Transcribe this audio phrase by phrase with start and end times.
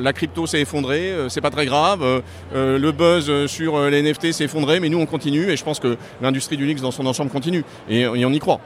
[0.00, 2.22] La crypto s'est effondrée, c'est pas très grave.
[2.54, 5.96] le buzz sur les NFT s'est effondré, mais nous on continue et je pense que
[6.22, 8.60] l'industrie du Linux dans son ensemble continue et, on y croit.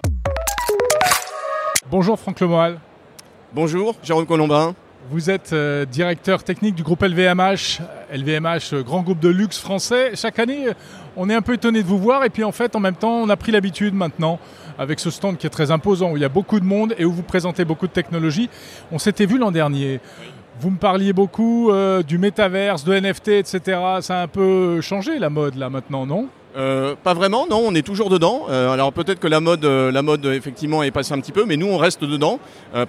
[1.91, 2.79] Bonjour Franck Lemoal.
[3.53, 4.75] Bonjour Jérôme Colombin.
[5.11, 7.81] Vous êtes euh, directeur technique du groupe LVMH,
[8.11, 10.13] LVMH, euh, grand groupe de luxe français.
[10.15, 10.69] Chaque année,
[11.15, 13.13] on est un peu étonné de vous voir et puis en fait, en même temps,
[13.13, 14.39] on a pris l'habitude maintenant
[14.79, 17.05] avec ce stand qui est très imposant, où il y a beaucoup de monde et
[17.05, 18.49] où vous présentez beaucoup de technologies.
[18.93, 20.01] On s'était vu l'an dernier.
[20.61, 23.61] Vous me parliez beaucoup euh, du métaverse, de NFT, etc.
[24.01, 26.29] Ça a un peu changé la mode là maintenant, non?
[26.57, 28.47] Euh, pas vraiment, non, on est toujours dedans.
[28.49, 31.45] Euh, alors peut-être que la mode, euh, la mode effectivement est passée un petit peu,
[31.45, 32.39] mais nous on reste dedans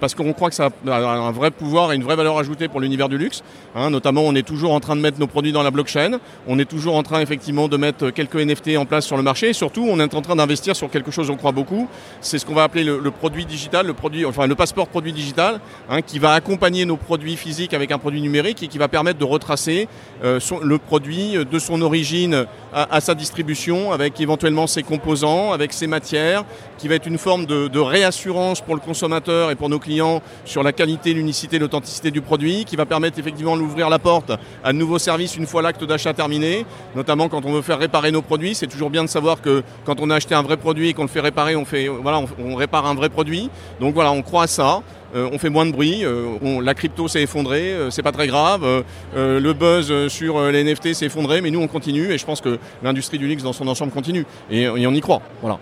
[0.00, 2.80] parce qu'on croit que ça a un vrai pouvoir et une vraie valeur ajoutée pour
[2.80, 3.42] l'univers du luxe.
[3.74, 3.90] Hein.
[3.90, 6.18] notamment, on est toujours en train de mettre nos produits dans la blockchain.
[6.48, 9.50] On est toujours en train effectivement de mettre quelques NFT en place sur le marché.
[9.50, 11.88] Et surtout, on est en train d'investir sur quelque chose on croit beaucoup.
[12.20, 15.60] C'est ce qu'on va appeler le, produit digital, le produit, enfin le passeport produit digital,
[15.88, 19.18] hein, qui va accompagner nos produits physiques avec un produit numérique et qui va permettre
[19.18, 19.88] de retracer
[20.22, 23.55] le produit de son origine à sa distribution
[23.92, 26.44] avec éventuellement ses composants, avec ses matières,
[26.78, 30.62] qui va être une forme de, réassurance pour le consommateur et pour nos clients sur
[30.62, 34.32] la qualité, l'unicité, l'authenticité du produit, qui va permettre effectivement d'ouvrir la porte
[34.64, 38.10] à de nouveaux services une fois l'acte d'achat terminé, notamment quand on veut faire réparer
[38.10, 38.54] nos produits.
[38.54, 41.02] C'est toujours bien de savoir que quand on a acheté un vrai produit et qu'on
[41.02, 43.50] le fait réparer, on, fait, voilà, on répare un vrai produit.
[43.80, 44.82] Donc voilà, on croit à ça.
[45.16, 48.26] Euh, on fait moins de bruit, euh, la crypto s'est effondrée, euh, c'est pas très
[48.26, 52.40] grave, le buzz sur les NFT s'est effondré, mais nous on continue et je pense
[52.40, 55.22] que l'industrie du luxe dans son ensemble continue et, on y croit.
[55.40, 55.58] Voilà.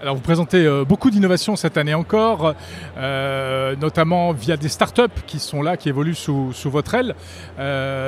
[0.00, 2.54] Alors vous présentez beaucoup d'innovations cette année encore,
[2.96, 7.14] notamment via des startups qui sont là, qui évoluent sous, sous votre aile.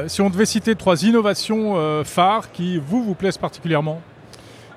[0.06, 4.00] si on devait citer trois innovations phares qui vous vous plaisent particulièrement?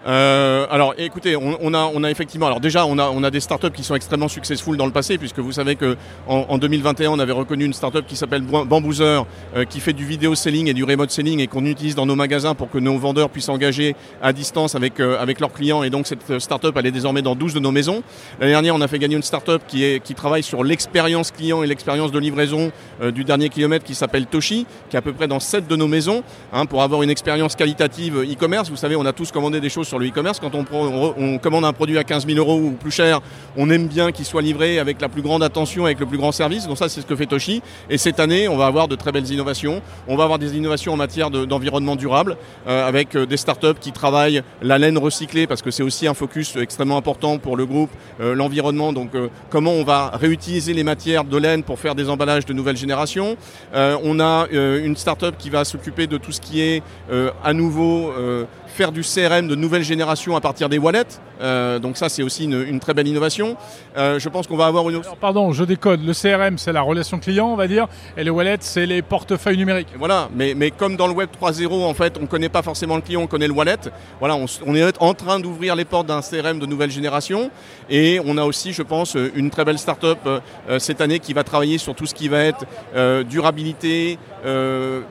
[0.06, 3.40] Euh, alors écoutez, on, a, on a effectivement, alors déjà on a, on a des
[3.40, 5.96] startups qui sont extrêmement successful dans le passé, puisque vous savez que
[6.28, 10.36] en, 2021 on avait reconnu une startup qui s'appelle Bamboozer, euh, qui fait du vidéo
[10.36, 13.30] selling et du remote selling et qu'on utilise dans nos magasins pour que nos vendeurs
[13.30, 15.84] puissent engager à distance avec, euh, avec leurs clients.
[15.84, 18.04] Et donc cette startup elle est désormais dans 12 de nos maisons.
[18.40, 21.64] L'année dernière on a fait gagner une startup qui, est, qui travaille sur l'expérience client
[21.64, 22.72] et l'expérience de livraison
[23.14, 25.88] du dernier kilomètre qui s'appelle Toshi, qui est à peu près dans 7 de nos
[25.88, 28.70] maisons, hein, pour avoir une expérience qualitative e-commerce.
[28.70, 30.40] Vous savez, on a tous commandé des choses sur le e-commerce.
[30.40, 33.22] Quand on, commande un produit à 15 000 euros ou plus cher,
[33.56, 36.32] on aime bien qu'il soit livré avec la plus grande attention, avec le plus grand
[36.32, 36.68] service.
[36.68, 37.62] Donc ça, c'est ce que fait Toshi.
[37.92, 39.84] Et cette année, on va avoir de très belles innovations.
[40.08, 43.92] On va avoir des innovations en matière d'environnement durable, euh, avec euh, des startups qui
[43.92, 47.92] travaillent la laine recyclée, parce que c'est aussi un focus extrêmement important pour le groupe,
[48.20, 48.94] euh, l'environnement.
[48.94, 49.12] Donc
[49.52, 53.38] comment on va réutiliser les matières de laine pour faire des emballages de nouvelle génération?
[53.74, 56.82] on a une startup qui va s'occuper de tout ce qui est
[57.44, 58.12] à nouveau
[58.74, 61.20] faire du CRM de nouvelle génération à partir des wallets.
[61.42, 63.56] Euh, donc ça, c'est aussi une, très belle innovation.
[63.98, 65.02] Euh, je pense qu'on va avoir une...
[65.22, 66.04] pardon, je décode.
[66.04, 69.58] Le CRM, c'est la relation client, on va dire, et les wallets, c'est les portefeuilles
[69.58, 69.90] numériques.
[69.98, 72.96] Voilà, mais, mais comme dans le Web 3.0, en fait, on ne connaît pas forcément
[72.96, 73.78] le client, on connaît le wallet.
[74.20, 77.52] Voilà, on, est en train d'ouvrir les portes d'un CRM de nouvelle génération.
[77.90, 81.44] Et on a aussi, je pense, une très belle start-up euh, cette année qui va
[81.44, 82.66] travailler sur tout ce qui va être
[83.26, 84.18] durabilité,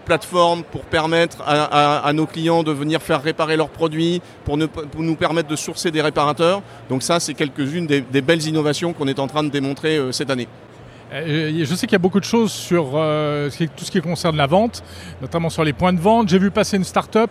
[0.05, 5.17] plateforme pour permettre à, à nos clients de venir faire réparer leurs produits, pour, nous
[5.17, 6.63] permettre de sourcer des réparateurs.
[6.89, 10.31] Donc ça, c'est quelques-unes des, belles innovations qu'on est en train de démontrer euh, cette
[10.31, 10.49] année.
[11.13, 14.37] Euh, je sais qu'il y a beaucoup de choses sur euh, tout ce qui concerne
[14.37, 14.83] la vente,
[15.21, 16.29] notamment sur les points de vente.
[16.29, 17.31] J'ai vu passer une start-up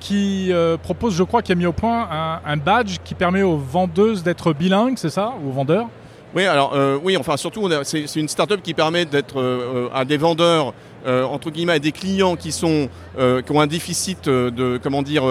[0.00, 0.50] qui
[0.82, 2.08] propose, je crois, qui a mis au point
[2.44, 5.86] un, badge qui permet aux vendeuses d'être bilingues, c'est ça, ou aux vendeurs?
[6.34, 10.74] Oui, alors oui, enfin surtout, c'est une start-up qui permet d'être à des vendeurs
[11.06, 12.88] euh, entre guillemets des clients qui sont
[13.18, 15.24] euh, qui ont un déficit euh, de comment dire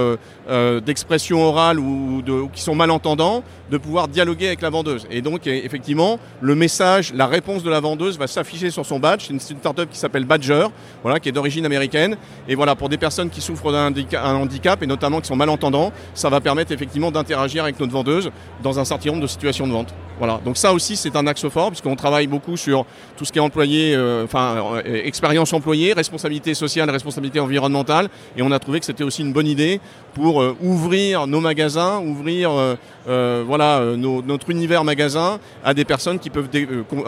[0.85, 2.23] d'expression orale ou,
[2.53, 5.05] qui sont malentendants, de pouvoir dialoguer avec la vendeuse.
[5.11, 9.25] Et donc effectivement, le message, la réponse de la vendeuse va s'afficher sur son badge.
[9.27, 10.67] C'est une, startup qui s'appelle Badger,
[11.03, 12.15] voilà, qui est d'origine américaine.
[12.47, 16.29] Et voilà, pour des personnes qui souffrent d'un handicap et notamment qui sont malentendants, ça
[16.29, 18.31] va permettre effectivement d'interagir avec notre vendeuse
[18.63, 19.93] dans un certain nombre de situations de vente.
[20.17, 20.39] Voilà.
[20.45, 22.85] Donc ça aussi, c'est un axe fort puisqu'on travaille beaucoup sur
[23.17, 28.09] tout ce qui est employé, enfin expérience employés, responsabilité sociale, responsabilité environnementale.
[28.37, 29.81] Et on a trouvé que c'était aussi une bonne idée
[30.13, 32.75] pour euh, ouvrir nos magasins, ouvrir euh,
[33.07, 36.49] euh, voilà, notre univers magasin à des personnes qui peuvent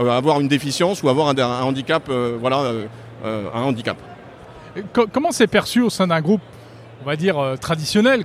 [0.10, 2.10] avoir une déficience ou avoir un, handicap.
[2.40, 2.72] voilà,
[3.24, 3.98] un handicap.
[5.14, 6.42] Comment c'est perçu au sein d'un groupe?
[7.02, 7.56] On va dire, euh,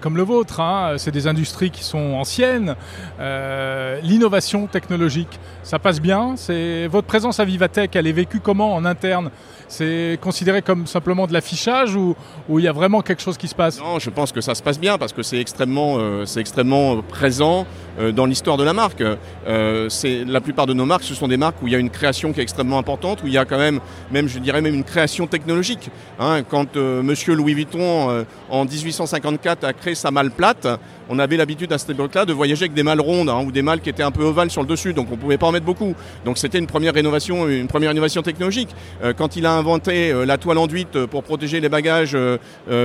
[0.00, 0.60] comme le vôtre.
[0.60, 0.94] Hein.
[0.98, 2.76] C'est des industries qui sont anciennes.
[3.20, 6.34] Euh, l'innovation technologique, ça passe bien.
[6.36, 9.30] C'est votre présence à Vivatech, elle est vécue comment en interne?
[9.68, 12.14] C'est considéré comme simplement de l'affichage ou,
[12.50, 13.80] il y a vraiment quelque chose qui se passe?
[13.80, 17.66] Non, je pense que ça se passe bien parce que c'est extrêmement, euh, extrêmement présent
[17.98, 19.02] euh, dans l'histoire de la marque.
[19.46, 19.88] Euh,
[20.26, 22.32] la plupart de nos marques, ce sont des marques où il y a une création
[22.32, 23.80] qui est extrêmement importante, où il y a quand même,
[24.10, 25.90] même je dirais même une création technologique.
[26.18, 26.42] Hein.
[26.48, 30.66] quand Monsieur Louis Vuitton en 1854 a créé sa malle plate,
[31.08, 33.62] on avait l'habitude à cette époque-là de voyager avec des malles rondes hein, ou des
[33.62, 35.52] malles qui étaient un peu ovales sur le dessus, donc on ne pouvait pas en
[35.52, 35.94] mettre beaucoup.
[36.24, 38.70] Donc c'était une première rénovation, une première innovation technologique.
[39.02, 42.38] Euh, quand il a inventé euh, la toile enduite pour protéger les bagages euh,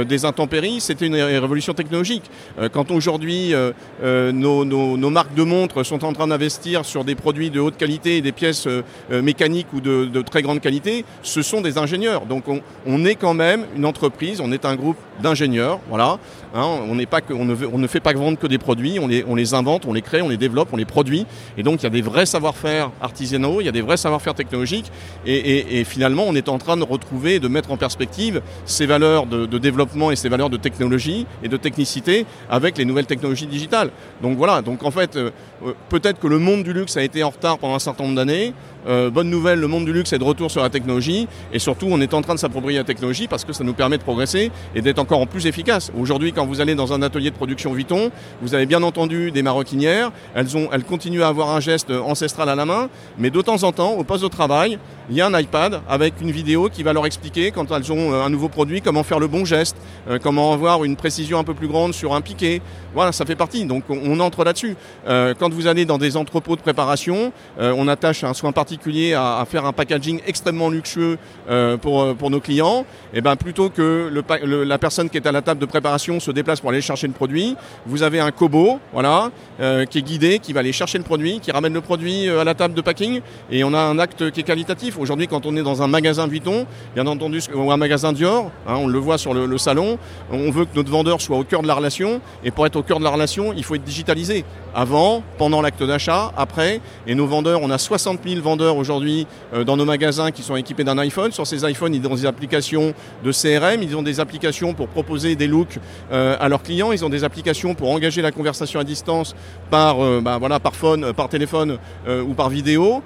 [0.03, 2.23] des intempéries, c'était une révolution technologique.
[2.71, 3.53] quand aujourd'hui
[4.01, 8.21] nos, marques de montres sont en train d'investir sur des produits de haute qualité et
[8.21, 8.67] des pièces
[9.09, 12.25] mécaniques ou de, très grande qualité, ce sont des ingénieurs.
[12.25, 16.17] Donc on, on est quand même une entreprise, on est un groupe d'ingénieurs, voilà.
[16.55, 17.33] Hein, on, que,
[17.77, 20.21] ne fait pas vendre que des produits, on les, on les invente, on les crée,
[20.21, 21.25] on les développe, on les produit.
[21.57, 24.33] Et donc il y a des vrais savoir-faire artisanaux, il y a des vrais savoir-faire
[24.33, 24.91] technologiques.
[25.25, 29.57] Et, finalement, on est en train de retrouver, de mettre en perspective ces valeurs de,
[29.57, 33.91] développement et ces valeurs de technologie et de technicité avec les nouvelles technologies digitales.
[34.21, 35.31] Donc voilà, donc en fait, euh,
[35.65, 38.15] euh, peut-être que le monde du luxe a été en retard pendant un certain nombre
[38.15, 38.53] d'années.
[38.87, 41.87] Euh, bonne nouvelle, le monde du luxe est de retour sur la technologie et surtout
[41.89, 44.51] on est en train de s'approprier la technologie parce que ça nous permet de progresser
[44.73, 45.91] et d'être encore en plus efficace.
[45.99, 48.09] Aujourd'hui, quand vous allez dans un atelier de production Vuitton,
[48.41, 52.47] vous avez bien entendu des maroquinières, elles, ont, elles continuent à avoir un geste ancestral
[52.47, 54.79] à la main, mais de temps en temps, au poste de travail,
[55.09, 58.13] il y a un iPad avec une vidéo qui va leur expliquer quand elles ont
[58.13, 59.75] euh, un nouveau produit comment faire le bon geste,
[60.09, 62.61] euh, comment avoir une précision un peu plus grande sur un piqué.
[62.93, 63.65] Voilà, ça fait partie.
[63.65, 64.75] Donc on entre là-dessus.
[65.05, 68.68] quand vous allez dans des entrepôts de préparation, on attache un soin particulier
[69.15, 71.17] à, faire un packaging extrêmement luxueux
[71.49, 75.17] euh, pour, euh, pour nos clients, et eh ben plutôt que le, la personne qui
[75.17, 77.55] est à la table de préparation se déplace pour aller chercher le produit,
[77.85, 81.39] vous avez un cobo, voilà, euh, qui est guidé, qui va aller chercher le produit,
[81.39, 83.21] qui ramène le produit à la table de packing,
[83.51, 84.97] et on a un acte qui est qualitatif.
[84.97, 88.75] Aujourd'hui, quand on est dans un magasin Vuitton, bien entendu, ou un magasin Dior, hein,
[88.77, 89.97] on le voit sur le, le salon,
[90.31, 92.83] on veut que notre vendeur soit au cœur de la relation, et pour être au
[92.83, 94.45] cœur de la relation, il faut être digitalisé.
[94.75, 99.63] Avant, pendant l'acte d'achat, après, et nos vendeurs, on a 60 000 vendeurs aujourd'hui euh,
[99.63, 101.31] dans nos magasins qui sont équipés d'un iPhone.
[101.31, 105.35] Sur ces iPhones, ils ont des applications de CRM, ils ont des applications pour proposer
[105.35, 105.79] des looks
[106.11, 109.35] euh, à leurs clients, ils ont des applications pour engager la conversation à distance
[109.69, 111.77] par, euh, bah, voilà, par phone, par téléphone
[112.07, 113.01] ou par vidéo.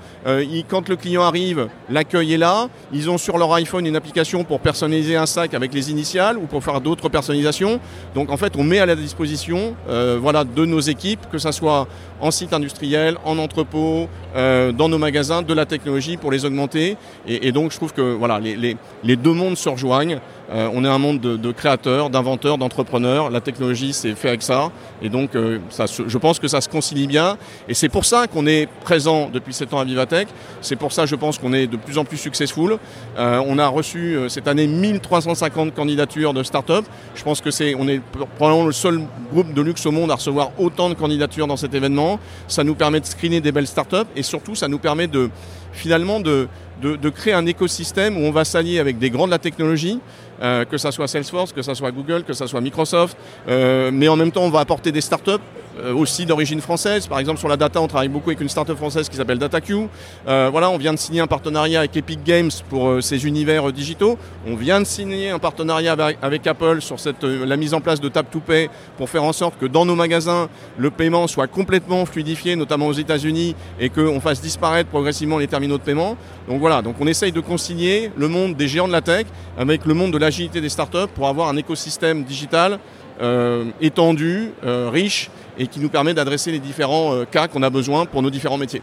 [0.67, 2.69] quand le client arrive, l'accueil est là.
[2.91, 6.45] Ils ont sur leur iPhone une application pour personnaliser un sac avec les initiales ou
[6.45, 7.79] pour faire d'autres personnalisations.
[8.15, 11.87] Donc en fait, on met à la disposition voilà, de nos équipes, que ce soit
[12.21, 16.97] en site industriel, en entrepôt, dans nos magasins, de la technologie pour les augmenter.
[17.27, 20.19] Et, donc je trouve que voilà, les, les, deux mondes se rejoignent.
[20.53, 23.29] Euh, on est un monde de, créateurs, d'inventeurs, d'entrepreneurs.
[23.29, 24.71] La technologie, c'est fait avec ça.
[25.01, 25.59] Et donc euh,
[26.07, 27.37] je pense que ça se concilie bien.
[27.67, 30.27] Et c'est pour ça qu'on est présent depuis 7 ans à Vivatech.
[30.61, 32.77] C'est pour ça, je pense, qu'on est de plus en plus successful.
[33.17, 36.85] Euh, on a reçu cette année 1350 candidatures de start-up.
[37.15, 38.01] Je pense que c'est, on est
[38.37, 39.01] probablement le seul
[39.31, 42.19] groupe de luxe au monde à recevoir autant de candidatures dans cet événement.
[42.47, 45.29] Ça nous permet de screener des belles start-up et surtout, ça nous permet de
[45.73, 46.47] finalement de,
[46.81, 49.99] de, créer un écosystème où on va s'allier avec des grands de la technologie,
[50.41, 53.17] euh, que ce soit Salesforce, que ce soit Google, que ce soit Microsoft,
[53.47, 55.31] euh, mais en même temps on va apporter des startups
[55.79, 57.07] euh, aussi d'origine française.
[57.07, 59.87] Par exemple, sur la data, on travaille beaucoup avec une startup française qui s'appelle DataQ.
[60.27, 63.71] Euh, voilà, on vient de signer un partenariat avec Epic Games pour euh, ces univers
[63.71, 64.17] digitaux.
[64.45, 68.09] On vient de signer un partenariat avec, Apple sur cette, la mise en place de
[68.09, 72.05] Tap to Pay pour faire en sorte que dans nos magasins, le paiement soit complètement
[72.05, 76.17] fluidifié, notamment aux États-Unis, et qu'on fasse disparaître progressivement les terminaux de paiement.
[76.47, 79.25] Donc voilà, donc on essaye de concilier le monde des géants de la tech
[79.57, 82.79] avec le monde de l'agilité des startups pour avoir un écosystème digital
[83.21, 87.69] euh, étendu, euh, riche et qui nous permet d'adresser les différents euh, cas qu'on a
[87.69, 88.81] besoin pour nos différents métiers.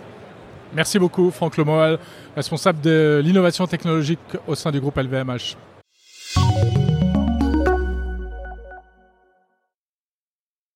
[0.72, 1.98] Merci beaucoup Franck Lemoal,
[2.36, 5.56] responsable de l'innovation technologique au sein du groupe LVMH.